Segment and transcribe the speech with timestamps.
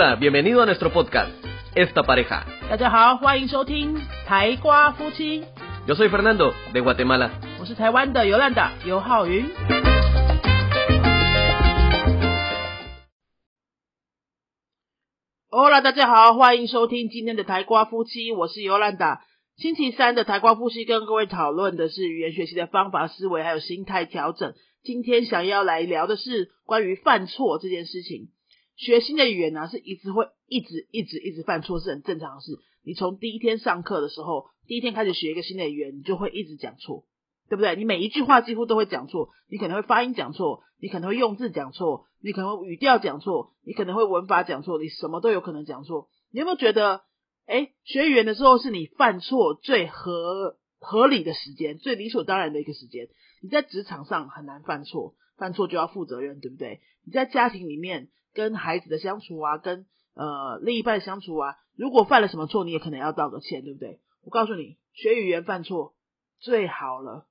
[0.00, 1.32] Hola, bienvenido a nuestro podcast,
[1.74, 2.44] Esta Pareja.
[2.70, 5.42] 大家好，欢迎收听台瓜夫妻
[5.88, 7.30] ，Yo soy Fernando, de Guatemala.
[7.58, 9.44] 我是台湾的尤兰达尤浩云。
[15.50, 19.22] Hola，大家好，欢迎收听今天的台瓜夫妻，我是尤兰达。
[19.56, 24.54] 星期三的台瓜夫妻跟各位讨论的是语言学习的方法、思维还有心态调整。
[24.84, 28.28] 今天想要来聊的是关于犯错这件事情。
[28.78, 32.58] 学新的语言呢、是一直会一直一直一直犯错，是很正常的事。
[32.84, 37.04] 你从第一天上课的时候，第一天开始学一个新的语言，你就会一直讲错，
[37.50, 37.74] 对不对？
[37.74, 46.08] 你每一句话几乎都会讲错，你可能会发音讲错，你可能会用字讲错，你可能会语调讲错，你可能会文法讲错，你什么都有可能讲错。
[46.30, 47.02] 你有没有觉得，
[47.46, 53.08] 哎，学语言的时候是你犯错最合合理的时间，最理所当然的一个时间？
[53.42, 56.80] 你在职场上很难犯错，犯错就要负责任，对不对？
[57.04, 64.00] 你在家庭里面跟孩子的相处啊，跟呃另一半相处啊，如果犯了什么错，你也可能要道个歉，对不对？
[64.22, 65.94] 我告诉你，学语言犯错
[66.38, 67.26] 最好了，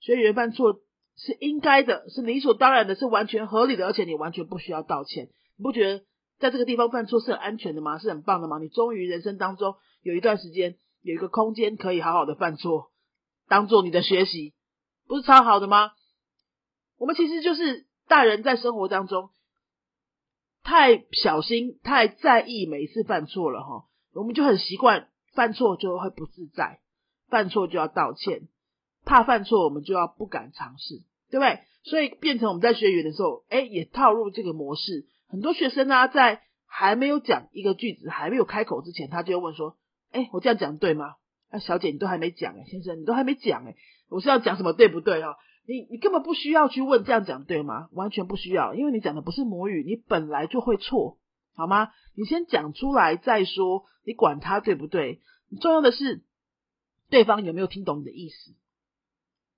[0.00, 0.80] 学语言犯错
[1.16, 5.28] 是应该的，是理所当然的，是完全合理的，而且你完全不需要道歉。
[5.56, 6.04] 你不觉得
[6.38, 7.98] 在这个地方犯错是很安全的吗？
[7.98, 8.58] 是很棒的吗？
[8.58, 12.90] 你终于人生当中有一段时间有一个空间可以好好的犯错，
[13.48, 14.54] 当做你的学习，
[15.06, 15.92] 不是超好的吗？
[16.98, 19.30] 我们其实就是大人在生活当中
[20.62, 26.80] 太小心、太在意每一次犯错了哈，我们就很习惯犯错就会不自在，
[27.28, 28.48] 犯错就要道歉，
[29.04, 31.60] 怕犯错我们就要不敢尝试，对不对？
[31.84, 35.06] 所以变成我们在学语言的时候，哎，也套入这个模式。
[35.28, 39.76] 很多学生呢，在还没有讲一个句子、还没有开口之前，他就会问说
[40.12, 41.16] ：“哎，我这样讲对吗？”
[41.50, 43.74] 啊，小姐，你都还没讲哎，先生，你都还没讲哎，
[44.08, 45.36] 我是要讲什么对不对哈？
[45.66, 47.88] 你你根本不需要去问这样讲对吗？
[47.92, 51.18] 完全不需要，因为你讲的不是母语，你本来就会错，
[51.54, 51.90] 好吗？
[52.16, 55.20] 你先讲出来再说，你管他对不对？
[55.60, 56.24] 重要的是
[57.10, 58.54] 对方有没有听懂你的意思。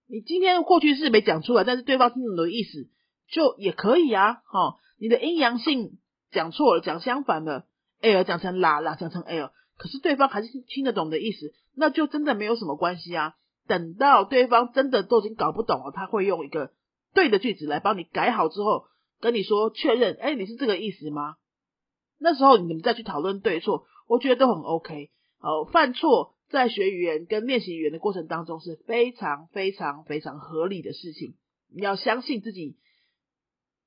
[0.06, 2.90] 你今天过去式没讲出来，但是对方听懂的意思，
[3.28, 4.42] 就也可以啊。
[4.44, 5.98] 哈，你的阴阳性
[6.30, 7.66] 讲错了，讲相反了
[8.02, 13.34] ，l 讲成啦，啦讲成 l，可是对方还是听得懂的意思，那就真的没有什么关系啊。
[13.66, 16.72] 等到对方真的都已经搞不懂了，他会用一个
[17.14, 18.86] 对的句子来帮你改好之后，
[19.20, 21.36] 跟你说确认，哎，你是这个意思吗？
[22.18, 25.10] 那时候你们再去讨论对错，我觉得都很 OK。
[25.40, 31.34] 哦，犯错在学语言跟练习语言的过程当中是非常非常非常合理的事情。
[31.74, 32.76] 你要相信自己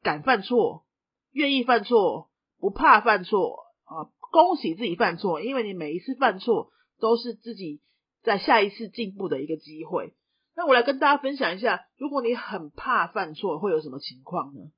[0.01, 0.85] 敢犯错，
[1.31, 2.29] 愿意犯错，
[2.59, 4.09] 不怕犯错啊！
[4.31, 7.81] 恭喜自己犯错，因为你每一次犯错都是自己。
[8.27, 10.13] 在下一次进步的一个机会。
[10.53, 14.69] 那我来跟大家分享一下，如果你很怕犯错，会有什么情况呢？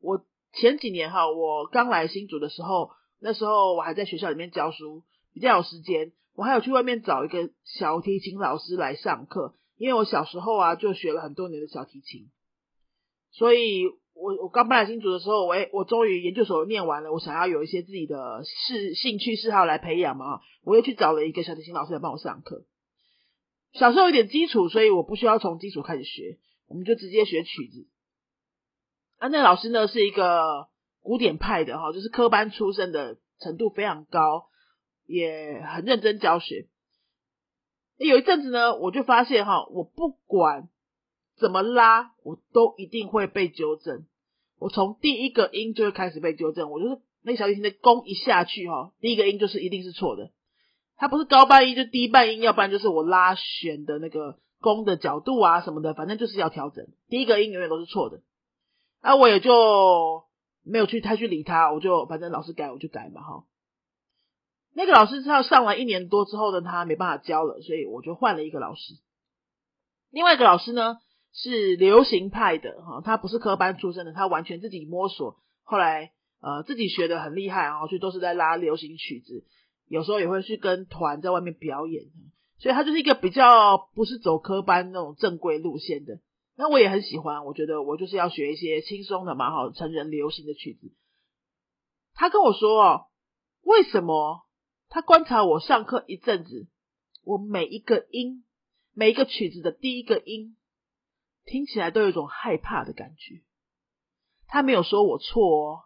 [0.00, 12.28] 我前几年哈，我刚来新竹的时候，那时候我还在学校里面教书，比较有时间，我还有去外面找一个小提琴老师来上课，因为我小时候啊就学了很多年的小提琴，
[13.30, 13.84] 所以
[14.20, 22.64] 我我刚搬来新竹的时候，我我终于研究所念完了，我想要有一些自己的嗜兴趣嗜好来培养嘛，我又去找了一个小提琴老师来帮我上课。
[23.72, 26.38] 小时候有点基础，所以我不需要从基础开始学，
[26.68, 27.86] 我们就直接学曲子。
[29.18, 30.68] 啊，那老师呢是一个
[31.00, 34.48] 古典派的哈，就是科班出身的，程度非常高，
[35.06, 36.68] 也很认真教学。
[37.96, 40.68] 有一阵子呢，我就发现哈，我不管。
[41.38, 44.04] 怎么拉，我都一定会被纠正。
[44.60, 46.70] 我从第一个音就会开始被纠正。
[46.70, 50.30] 我就是那小提琴的弓一下去哈，第一个音就是一定是错的。
[50.96, 56.86] 它不是高半音就低半音，要不然就是我拉弦的那个弓的角度啊什么的，反正就是要调整。
[57.08, 58.20] 第一个音永远都是错的。
[59.02, 60.24] 那我也就
[60.62, 63.44] 没有去太去理他，我就反正老师改我就改嘛哈。
[64.74, 68.94] 那个老师他上了一年多之后呢，他没办法教了，所以我就换了一个老师。
[70.10, 70.98] 另外一个老师呢？
[71.32, 79.44] 是流行派的哈，他不是科班出身的，他完全自己摸索，后来呃自己学的很厉害，然后就都是在拉流行曲子，
[79.86, 82.04] 有时候也会去跟团在外面表演，
[82.58, 86.20] 所以他就是一个比较不是走科班那种正规路线的。
[86.56, 90.92] 那我也很喜欢，我觉得我就是要学一些轻松的嘛，哈，成人流行的曲子。
[92.12, 93.06] 他跟我说哦，
[93.62, 94.42] 为什么
[94.88, 96.66] 他观察我上课一阵子，
[97.24, 98.44] 我每一个音，
[98.92, 100.56] 每一个曲子的第一个音。
[101.44, 103.42] 听起来都有一种害怕的感觉。
[104.46, 105.80] 他没有说我错哦，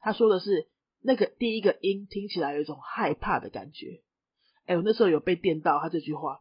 [0.00, 0.68] 他说的是
[1.02, 4.02] 那个第一个音听起来有一种害怕的感觉。
[4.64, 6.40] 哎，我那时候有被电到他这句话，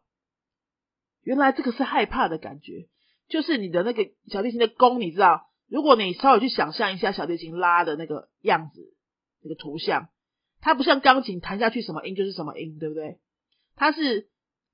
[1.22, 2.88] 原来这个是害怕的感觉，
[3.28, 8.96] 就是你的那个小提琴的弓，你知道，如果你稍微去想象一下小提琴拉的那个样子，
[9.42, 10.10] 那个图像，
[10.60, 13.20] 它不像钢琴弹下去什么音就是什么音，对不对？
[13.76, 14.30] 它是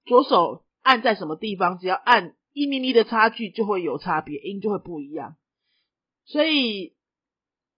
[0.06, 5.36] 左手按在什么地方，只要按一咪咪的差距就会有差别，音就会不一样。
[6.26, 6.94] 所以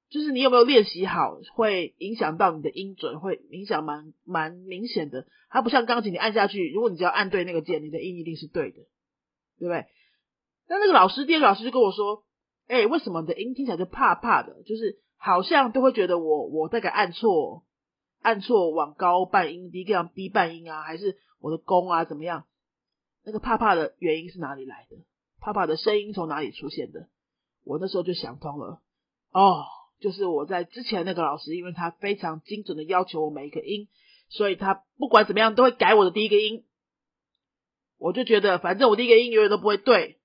[0.10, 5.28] 就是你有没有练习好，会影响到你的音准，会影响蛮蛮明显的。
[5.50, 8.78] 它不像钢琴，你按下去，如果你只要按对那个键，你的音一定是对的，
[9.60, 9.86] 对不对？
[10.68, 12.24] 那那个老师，第二个老师就跟我说
[12.68, 14.64] ：“哎，为什么你的音听起来就怕怕的？
[14.64, 17.64] 就是好像都会觉得我我大概按错，
[18.22, 22.46] 按错往高半音低，这样低半音啊，还是我的弓啊怎么样？
[23.24, 24.98] 那个怕怕的原因是哪里来的？
[25.40, 27.10] 怕怕的声音从哪里出现的？
[27.64, 28.82] 我那时候就想通了，
[29.32, 29.66] 哦，
[30.00, 33.88] 就是我在之前那个老师，因为他非常精准的要求我每一个音，
[34.30, 36.66] 所以他不管怎么样都会改我的第一个音。
[37.98, 40.20] 我就觉得，反正我第一个音永远都不会对。”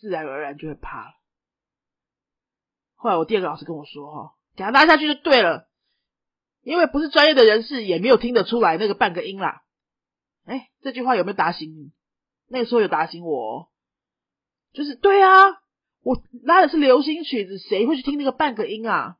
[0.00, 1.14] 自然而然就会怕了。
[2.94, 5.68] 后来我第二个老师跟我说：“哈，给他拉下去就对了，
[6.62, 9.64] 因为不是专业的人士也没有听得出来那个半个音啦。”
[10.46, 11.90] 哎，这句话有没有打醒你？
[12.48, 13.68] 那个时候有打醒我，
[14.72, 15.30] 就是对啊，
[16.02, 19.16] 我拉的是流行曲子，谁会去听那个半个音啊？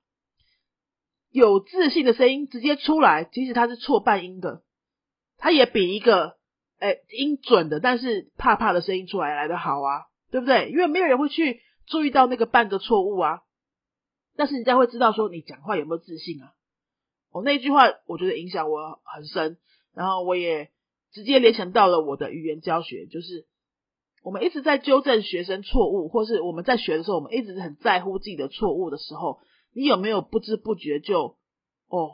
[1.31, 4.63] 有自信的声音直接出来，即使他是错半音的，
[5.37, 6.39] 他也比一个
[6.79, 10.07] 哎音准的但是怕怕的声音出来来的好啊。
[10.31, 10.69] 对不对？
[10.69, 13.45] 因为没有人会去注意到那个半个错误啊，
[14.37, 16.53] 但是人家会知道说你讲话有没有自信啊。
[17.33, 19.57] 我那句话我觉得影响我很深，
[19.95, 20.71] 然后我也
[21.19, 23.45] 直接联想到了我的语言教学，就是
[24.23, 29.41] 我们一直在纠正学生错误，或是我们在学的时候，我们一直很在乎自己的错误的时候，
[29.75, 31.37] 你有没有不知不觉就
[31.89, 32.11] 哦，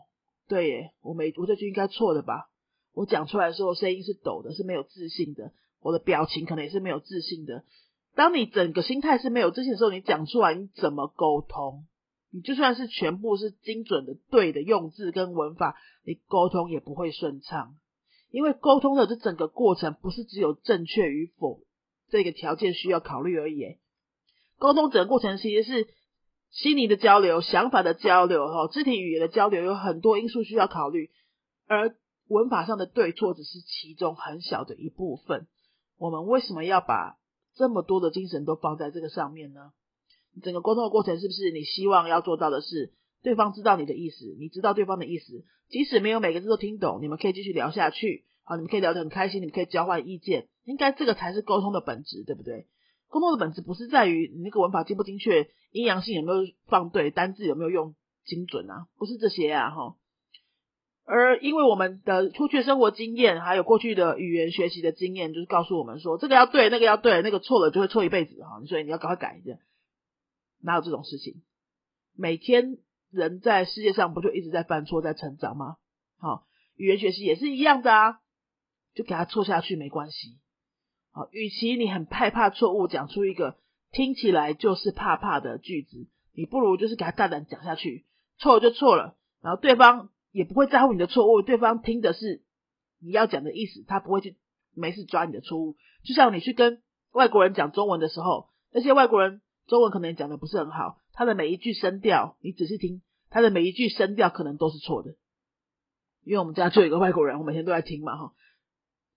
[0.49, 2.49] 对耶，我没我这句应该错的吧？
[2.95, 5.53] 我讲出来的时候声音是抖的，是没有自信的，
[5.83, 7.62] 我的表情可能也是没有自信的。
[8.15, 11.85] 当你整个心态是没有自信的时候，你讲出来你怎么沟通？
[12.31, 17.77] 你就算是全部是精准的、对的用字跟文法，你沟通也不会顺畅。
[18.34, 21.60] 因为沟通的这整个过程不是只有正确与否
[22.10, 23.76] 这个条件需要考虑而已。
[24.58, 25.86] 沟通整个过程其实是
[26.50, 31.12] 心理的交流、想法的交流、哈肢体语言的交流，有很多因素需要考虑，
[31.69, 31.94] 而
[32.26, 35.46] 文法上的对错只是其中很小的一部分。
[35.96, 37.16] 我们为什么要把？
[37.54, 39.70] 这么多的精神都放在这个上面呢？
[40.42, 42.92] 整个沟通的过程是不是你希望要做到的是
[43.25, 52.67] 对方知道你的意思，你知道对方的意思，即使没有每个字都听懂，你们可以继续聊下去，好，你们可以聊得很开心，你们可以交换意见，应该这个才是沟通的本质，对不对？
[53.09, 57.94] 沟通的本质不是在于你那个文法精不精确，阴阳性有没有放对，单字有没有用
[58.26, 59.97] 精准啊，不是这些啊，哈。
[61.06, 68.62] 而因为我们的过去生活经验，还有过去的语言学习的经验，就是告诉我们说，这个要对，那个要对，那个错了就会错一辈子哈。
[68.67, 69.59] 所以你要赶快改一下，
[70.62, 71.43] 哪有这种事情？
[72.17, 72.79] 每天
[73.14, 75.76] 人在世界上不就一直在犯错，在成长吗？
[76.19, 76.46] 好，
[76.76, 78.20] 语言学习也是一样的啊，
[78.94, 80.38] 就给他错下去没关系。
[81.12, 83.56] 好，与其你很害怕错误，讲出一个
[83.90, 88.05] 听起来就是怕怕的句子，你不如就是给他大胆讲下去，
[88.38, 90.10] 错了就错了，然后对方。
[90.34, 92.43] 也不会在乎你的错误，对方听的是
[92.99, 94.37] 你要讲的意思，他不会去
[94.75, 95.76] 没事抓你的错误。
[96.02, 96.82] 就像你去跟
[97.12, 103.00] 外国人讲中文的时候，那些外国人中文可能讲的不是很好，他的每一句声调，你仔细听，
[103.31, 105.15] 他的每一句声调可能都是错的。
[106.24, 108.32] 因为我们家就有一个外国人，我每天都在听嘛，哈，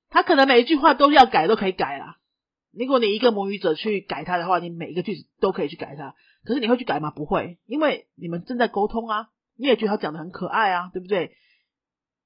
[0.10, 2.20] 他可能每一句话都要改，都可以改啦。
[2.72, 6.16] 如果你一个母语者去改他的话，你每一个句子都可以去改他。
[6.44, 7.12] 可是你会去改吗？
[7.12, 9.30] 不会，因为你们正在沟通啊。
[9.60, 11.36] 你也觉得他讲的很可爱啊，对不对？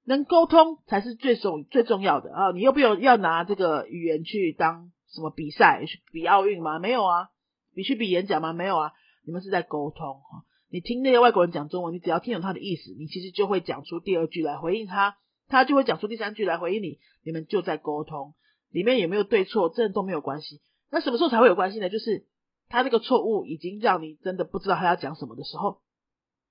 [0.03, 2.51] 能沟通才是最重最重要的啊！
[2.51, 6.79] 你又不有要拿这个语言去当什么比赛，去比奥运吗？
[6.79, 7.29] 没有啊！
[7.74, 8.51] 你去比演讲吗？
[8.51, 8.91] 没有啊！
[9.25, 10.44] 你们是在沟通哈！
[10.70, 18.34] 你听那些外国人讲中文，你只要听懂他的意思，你其实就会讲出第二句来回应他，他就会讲出第三句来回应你，你们就在沟通。
[18.70, 20.62] 里面有没有对错，这都没有关系。
[20.90, 21.90] 那什么时候才会有关系呢？
[21.90, 22.25] 就是
[22.70, 25.82] 他这个错误已经让你真的不知道他要讲什么的时候。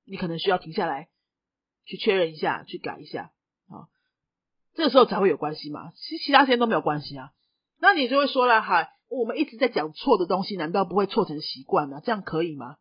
[0.04, 1.08] 你可能需要停下来，
[1.84, 3.32] 去确认一下，去改一下
[3.68, 3.88] 啊，
[4.74, 5.92] 这个时候才会有关系嘛。
[5.94, 7.32] 其其他时间都没有关系啊。
[7.78, 12.00] 那你就会说了，哈，我们一直在讲错的东西，难道不会错成习惯吗？
[12.02, 12.76] 这样可以吗？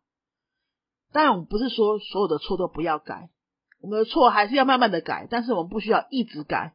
[1.12, 3.28] 当然，我们不是说所有的错都不要改，
[3.82, 6.74] 我们的错还是要慢慢的改，但是我们不需要一直改。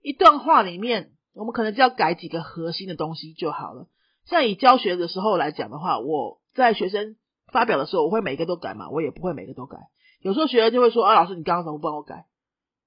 [0.00, 3.88] 一段话里面，我们可能就要改几个核心的东西就好了。
[4.24, 7.16] 像以教学的时候来讲的话，我在学生。
[7.52, 8.90] 发表的时候，我会每个都改嘛？
[8.90, 9.78] 我也不会每个都改。
[10.20, 12.26] 有时候学生就会说：“啊，老师，你刚刚怎么不帮我改？”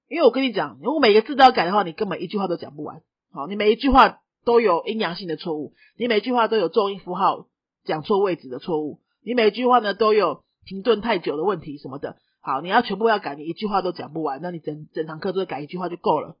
[0.06, 3.00] 因为我跟你讲，如果每个字都要改的话，你根本一句话都讲不完。
[3.32, 7.48] 好，你每一句话都有阴阳性的错误，你每句话都有重音符号
[7.84, 12.16] 讲错位置的错误，你每句话呢都有停顿太久的问题什么的。
[12.40, 16.36] 好，你要全部要改，你一句话都讲不完，那你整整堂课都改一句话就够了。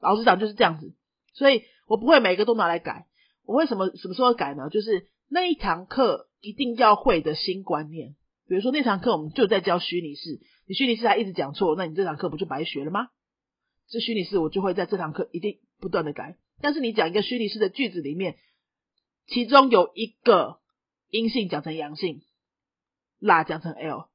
[0.00, 0.94] 老师讲就是这样子，
[1.34, 3.06] 所以我不会每个都拿来改。
[3.44, 4.70] 我会什么什么时候改呢？
[4.70, 8.16] 就是那一堂课一定要会的新观念。
[8.48, 13.08] 比如说那堂课我们就在教虚拟式，你虚拟式还一直讲错，那你这堂课不就白学了吗？
[13.88, 16.36] 这虚拟式我就会在这堂课一定不断的改。
[16.60, 18.36] 但是你讲一个虚拟式的句子里面，
[19.26, 20.60] 其中有一个
[21.10, 22.22] 阴性讲成阳性，
[23.18, 24.08] 啦讲成 l，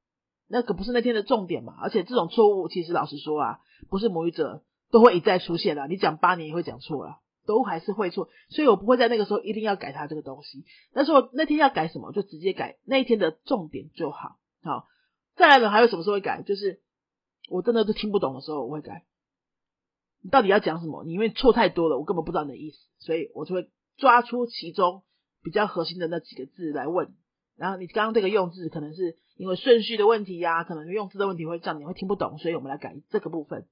[0.48, 1.76] 那可不是那天的重点嘛。
[1.82, 5.88] 而且这种错误其实老实说啊，不是母语者都会一再出现的。
[5.88, 7.20] 你讲八年也会讲错了。
[7.46, 10.66] 都还是会错，所以我不会在那个时候一定要改它这个东西。
[10.94, 14.38] 但是我那天要改什么，就直接改那一天的重点就好。
[14.62, 14.86] 好，
[15.36, 16.44] 再来呢，还有什么时候会改？
[16.44, 16.80] 就是
[17.50, 19.04] 我真的都听不懂的时候，我会改。
[20.22, 21.04] 你到底要讲什么？
[21.04, 25.04] 你因为错太多了，我根本不知道你的意思，所以我就会抓出其中
[25.44, 27.14] 比较核心的那几个字来问。
[27.58, 33.68] 然后你刚刚这个用字可能是因为顺序的问题呀，可能用字的问题会这样你会听不懂，所以我们来改这个部分。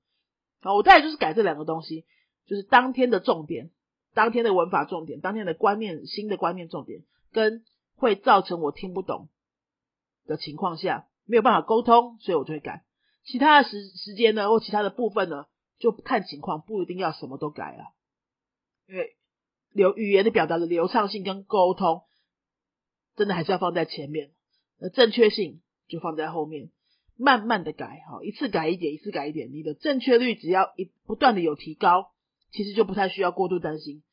[0.62, 2.06] 好，我再来就是改这两个东西。
[2.46, 3.72] 就是当天的重点，
[4.14, 7.66] 当天的文法重点，当天的观念新的观念重点，跟
[7.98, 9.28] 会造成我听不懂
[10.26, 12.86] 的情况下没有办法沟通，所以我就会改。
[13.26, 15.46] 其他的时时间呢，或其他的部分呢，
[15.80, 17.94] 就看情况，不一定要什么都改了。
[18.88, 19.16] 因为
[19.72, 22.04] 流语言的表达的流畅性跟沟通，
[23.16, 24.32] 真的还是要放在前面，
[24.80, 26.72] 那正确性就放在后面，
[27.16, 32.12] 慢慢的改，哈，一次改一点，一次改一点，你的正确率只要一不断的有提高。
[32.50, 34.04] 其实就不太需要过度担心，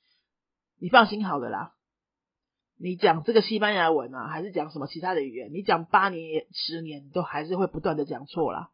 [0.81, 1.77] 你放心好了啦。
[2.77, 5.53] 你讲这个西班牙文啊，还是讲什么其他的语言？
[5.53, 8.73] 你讲八年、十年，都还是会不断的讲错啦。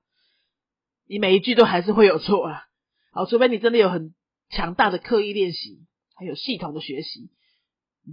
[1.04, 2.69] 你每一句都还是会有错啦。
[3.10, 4.14] 好，除非你真的有很
[4.48, 7.30] 强大的刻意练习，还有系统的学习，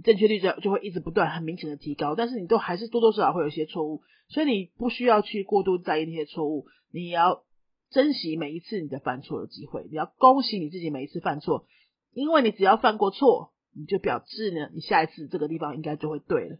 [0.04, 2.14] 正确率就就会一直不断、很明显的提高。
[2.14, 7.44] 但是你都还是多多少少会有一些错误，所以你不需要去过度在意那些错误，你要。
[7.90, 11.64] 珍惜每一次你的犯错的机会，你要恭喜你自己每一次犯错，
[12.12, 16.58] 因为你只要犯过错，你就表示呢，你下一次这个地方应该就会对了，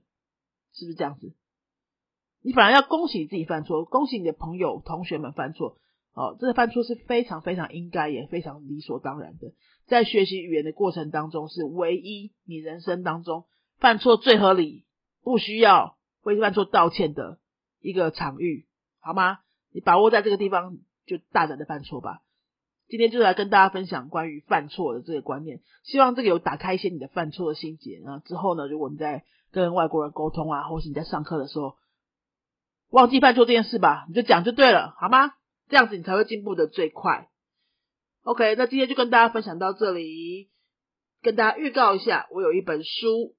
[0.72, 1.34] 是不是这样子？
[2.40, 5.76] 你反而要恭喜自己犯错，恭喜你的朋友、同学们犯错，
[6.18, 9.52] 哦，这个犯错是非常非常应该也非常理所当然的，
[9.86, 13.44] 在学习语言的过程当中，是唯一你人生当中
[13.78, 14.84] 犯错最合理、
[15.22, 17.38] 不需要为犯错道歉的
[17.80, 18.66] 一个场域，
[19.00, 19.38] 好吗？
[19.72, 20.78] 你把握在这个地方。
[21.08, 22.20] 就大胆的犯错吧。
[22.86, 27.98] 今天就来跟大家分享关于犯错的这个观念，希望这个有打开一些你的犯错的心结。
[28.04, 31.76] 然后之后呢，如果你在跟外国人沟通啊，或是你在上课的时候
[32.90, 35.32] 忘记犯错这件事吧，你就讲就对了，好吗？
[35.68, 37.28] 这样子你才会进步的最快。
[38.22, 40.50] OK，那今天就跟大家分享到这里，
[41.22, 43.34] 跟大家预告一下，我有一本书，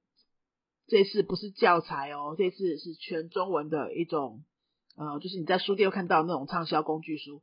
[0.88, 4.44] 这次不是教材哦，这次是全中文的一种，
[4.96, 7.42] 呃，就是你在书店看到那种畅销工具书。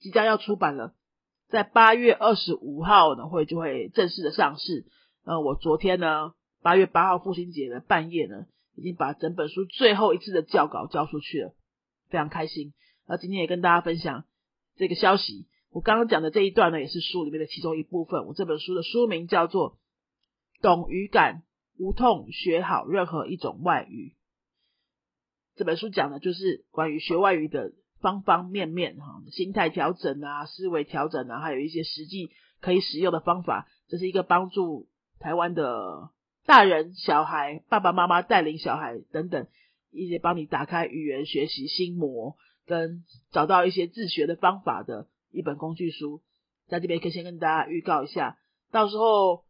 [0.00, 0.94] 即将要出版了，
[1.48, 4.86] 在八月二十五号呢会就会正式的上市。
[5.24, 11.54] 呃，我昨天呢八月八号父亲节的半夜呢，已经把整本书最后一次的教稿交出去了，
[12.08, 12.72] 非常开心。
[13.08, 14.24] 那今天也跟大家分享
[14.76, 15.48] 这个消息。
[15.70, 18.26] 我刚刚讲的这一段呢，也是书里面的其中一部分。
[18.26, 19.72] 我这本书的书名叫做
[20.62, 21.42] 《懂语感，
[21.78, 24.10] 无痛学好任何一种外语》。
[25.56, 27.72] 这本书讲的就是关于学外语的。
[28.00, 34.86] 方方面面哈，心态调整啊，思维调整啊，还有一些实际可以使用的方法，这是一个帮助
[35.18, 36.10] 台湾的
[36.46, 39.48] 大人、小孩、爸爸妈妈带领小孩等等
[39.90, 42.36] 一些帮你打开语言学习心魔，
[42.68, 46.20] 跟找到一些自学的方法的一本工具书，
[46.68, 48.36] 在这边可以先跟大家预告一下，
[48.70, 49.44] 到时候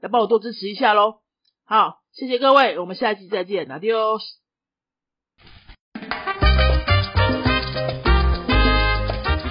[0.00, 1.20] 来帮我多支持一下喽。
[1.64, 4.22] 好，谢谢各位，我们下期再见，Adios。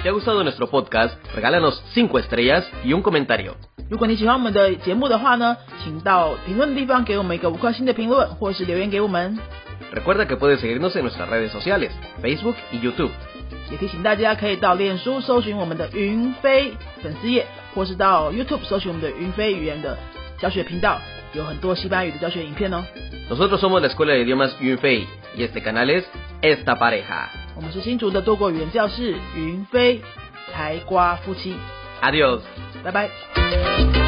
[0.00, 3.56] te ha gustado nuestro podcast, regálanos 5 estrellas y un comentario.
[3.90, 9.38] 如果你喜欢我们的节目的话呢，请到评论的地方给我们一个五颗星的评论，或是留言给我们。
[9.91, 13.11] Recuerda que puedes seguirnos en nuestras redes sociales, Facebook y YouTube.
[13.71, 19.97] 也提醒大家可以到脸书搜寻我们的云飞粉丝页，或是到 YouTube 搜寻我们的云飞语言的
[20.39, 20.99] 教学频道，
[21.33, 22.83] 有很多西班牙语的教学影片哦。
[23.29, 26.03] Nosotros somos la Escuela de Idiomas Yunfei y este canal es
[26.41, 27.29] Esta Pareja.
[27.55, 30.01] 我们是新竹的多国语言教室，云飞
[30.53, 31.55] 台瓜夫妻。
[32.01, 32.41] Adiós，
[32.83, 34.06] 拜拜。